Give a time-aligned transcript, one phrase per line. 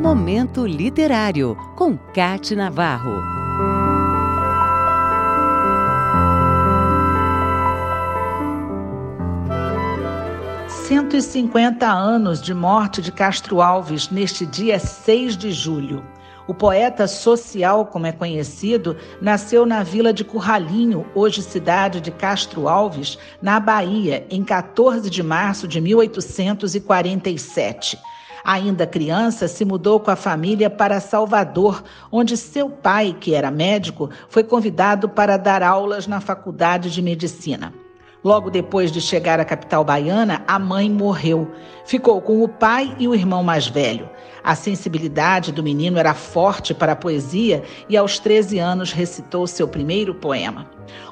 [0.00, 3.22] Momento Literário, com Cate Navarro.
[10.68, 16.02] Cento e cinquenta anos de morte de Castro Alves neste dia 6 de julho.
[16.46, 22.68] O poeta social, como é conhecido, nasceu na vila de Curralinho, hoje cidade de Castro
[22.68, 27.98] Alves, na Bahia, em 14 de março de 1847.
[28.44, 34.10] Ainda criança, se mudou com a família para Salvador, onde seu pai, que era médico,
[34.28, 37.72] foi convidado para dar aulas na Faculdade de Medicina.
[38.22, 41.50] Logo depois de chegar à capital baiana, a mãe morreu.
[41.86, 44.10] Ficou com o pai e o irmão mais velho.
[44.44, 49.66] A sensibilidade do menino era forte para a poesia e aos 13 anos recitou seu
[49.66, 50.66] primeiro poema.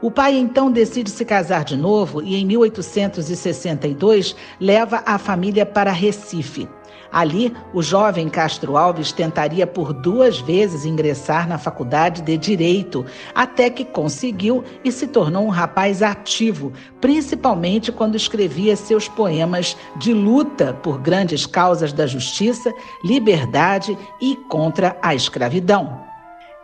[0.00, 5.90] O pai então decide se casar de novo e em 1862 leva a família para
[5.90, 6.68] Recife.
[7.12, 13.04] Ali, o jovem Castro Alves tentaria por duas vezes ingressar na faculdade de Direito,
[13.34, 20.14] até que conseguiu e se tornou um rapaz ativo, principalmente quando escrevia seus poemas de
[20.14, 22.72] luta por grandes causas da justiça,
[23.04, 26.00] liberdade e contra a escravidão.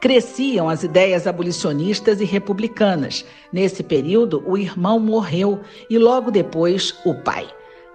[0.00, 3.22] Cresciam as ideias abolicionistas e republicanas.
[3.52, 7.48] Nesse período, o irmão morreu e logo depois o pai.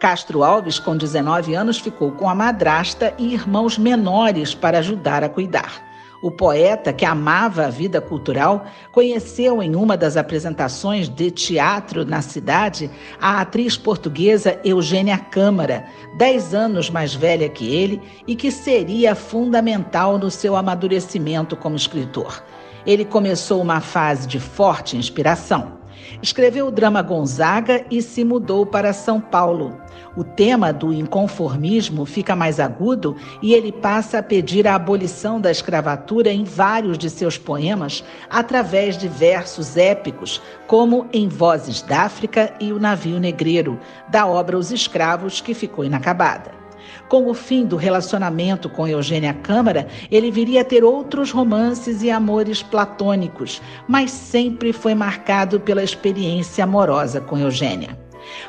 [0.03, 5.29] Castro Alves, com 19 anos, ficou com a madrasta e irmãos menores para ajudar a
[5.29, 5.81] cuidar.
[6.21, 12.21] O poeta, que amava a vida cultural, conheceu em uma das apresentações de teatro na
[12.21, 15.85] cidade a atriz portuguesa Eugênia Câmara,
[16.17, 22.43] dez anos mais velha que ele e que seria fundamental no seu amadurecimento como escritor.
[22.85, 25.81] Ele começou uma fase de forte inspiração.
[26.21, 29.77] Escreveu o drama Gonzaga e se mudou para São Paulo.
[30.15, 35.49] O tema do inconformismo fica mais agudo e ele passa a pedir a abolição da
[35.49, 42.71] escravatura em vários de seus poemas, através de versos épicos, como Em Vozes d'África e
[42.71, 46.62] O Navio Negreiro, da obra Os Escravos, que ficou inacabada.
[47.07, 52.09] Com o fim do relacionamento com Eugênia Câmara, ele viria a ter outros romances e
[52.09, 58.03] amores platônicos, mas sempre foi marcado pela experiência amorosa com Eugênia.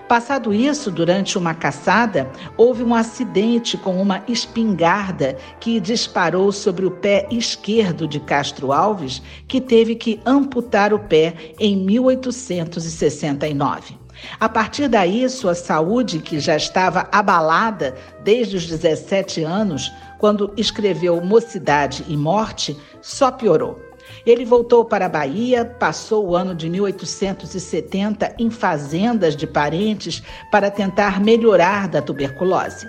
[0.08, 6.90] Passado isso, durante uma caçada, houve um acidente com uma espingarda que disparou sobre o
[6.90, 14.03] pé esquerdo de Castro Alves, que teve que amputar o pé em 1869.
[14.38, 21.20] A partir daí, sua saúde, que já estava abalada desde os 17 anos, quando escreveu
[21.20, 23.80] Mocidade e Morte, só piorou.
[24.26, 30.70] Ele voltou para a Bahia, passou o ano de 1870 em fazendas de parentes para
[30.70, 32.88] tentar melhorar da tuberculose.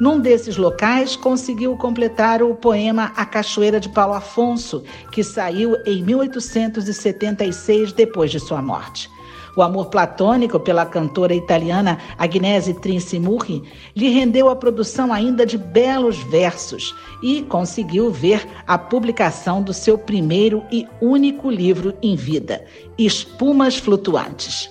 [0.00, 6.02] Num desses locais, conseguiu completar o poema A Cachoeira de Paulo Afonso, que saiu em
[6.02, 9.08] 1876, depois de sua morte.
[9.56, 13.62] O amor platônico pela cantora italiana Agnese Trinci-Murri
[13.94, 19.96] lhe rendeu a produção ainda de belos versos e conseguiu ver a publicação do seu
[19.96, 22.64] primeiro e único livro em vida,
[22.98, 24.68] Espumas Flutuantes.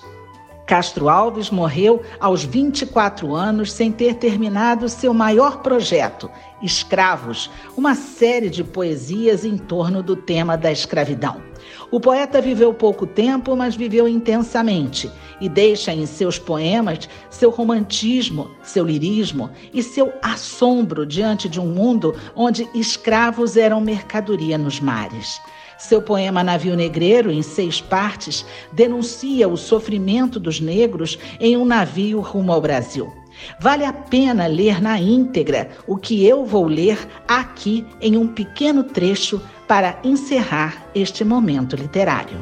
[0.66, 6.30] Castro Alves morreu aos 24 anos sem ter terminado seu maior projeto,
[6.62, 11.53] Escravos, uma série de poesias em torno do tema da escravidão.
[11.94, 18.50] O poeta viveu pouco tempo, mas viveu intensamente e deixa em seus poemas seu romantismo,
[18.64, 25.40] seu lirismo e seu assombro diante de um mundo onde escravos eram mercadoria nos mares.
[25.78, 32.22] Seu poema Navio Negreiro, em seis partes, denuncia o sofrimento dos negros em um navio
[32.22, 33.14] rumo ao Brasil.
[33.60, 38.84] Vale a pena ler na íntegra o que eu vou ler aqui em um pequeno
[38.84, 42.40] trecho para encerrar este momento literário.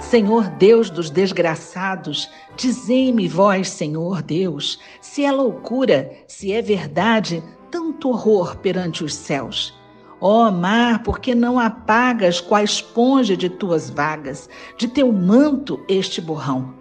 [0.00, 8.08] Senhor Deus dos desgraçados, dizei-me vós, Senhor Deus, se é loucura, se é verdade, tanto
[8.08, 9.78] horror perante os céus.
[10.18, 14.48] Ó oh, mar, por que não apagas com a esponja de tuas vagas,
[14.78, 16.77] de teu manto este borrão?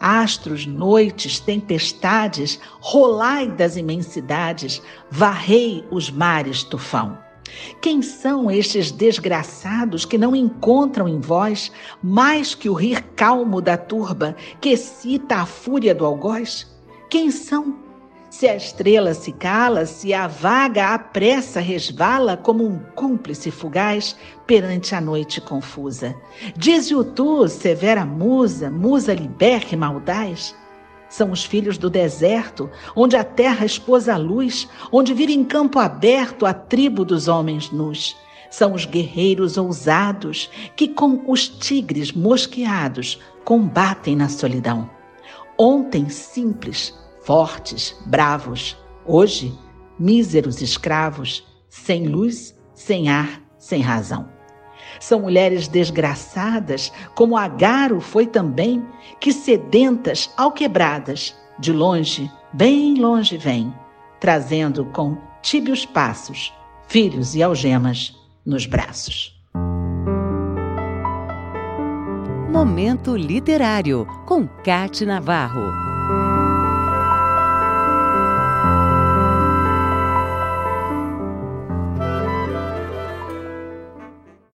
[0.00, 4.80] Astros, noites, tempestades, rolai das imensidades,
[5.10, 7.18] varrei os mares tufão.
[7.80, 11.70] Quem são estes desgraçados que não encontram em vós
[12.02, 16.66] mais que o rir calmo da turba que excita a fúria do algoz?
[17.08, 17.89] Quem são?
[18.30, 24.16] Se a estrela se cala, se a vaga apressa resvala como um cúmplice fugaz
[24.46, 26.14] perante a noite confusa.
[26.56, 30.54] Dize-o tu, severa musa, musa libérrima audaz.
[31.08, 35.80] São os filhos do deserto, onde a terra expôs a luz, onde vive em campo
[35.80, 38.16] aberto a tribo dos homens nus.
[38.48, 44.88] São os guerreiros ousados que, com os tigres mosqueados, combatem na solidão.
[45.58, 46.94] Ontem simples,
[47.30, 48.76] fortes, bravos.
[49.06, 49.56] Hoje,
[49.96, 54.28] míseros escravos, sem luz, sem ar, sem razão.
[54.98, 58.84] São mulheres desgraçadas, como Agaro foi também,
[59.20, 63.72] que sedentas, alquebradas, de longe, bem longe vêm,
[64.18, 66.52] trazendo com tíbios passos
[66.88, 68.12] filhos e algemas
[68.44, 69.40] nos braços.
[72.50, 75.89] Momento Literário, com Cate Navarro.